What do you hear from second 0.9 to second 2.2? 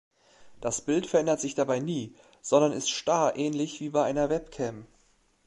verändert sich dabei nie,